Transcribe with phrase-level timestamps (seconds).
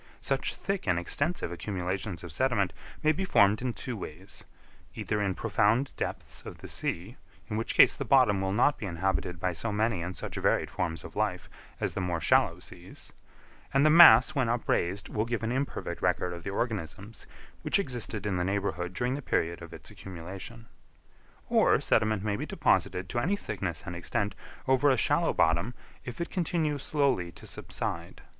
[0.19, 4.43] Such thick and extensive accumulations of sediment may be formed in two ways;
[4.95, 8.87] either in profound depths of the sea, in which case the bottom will not be
[8.87, 11.47] inhabited by so many and such varied forms of life
[11.79, 13.13] as the more shallow seas;
[13.75, 17.27] and the mass when upraised will give an imperfect record of the organisms
[17.61, 20.65] which existed in the neighbourhood during the period of its accumulation.
[21.47, 24.33] Or sediment may be deposited to any thickness and extent
[24.67, 28.23] over a shallow bottom, if it continue slowly to subside.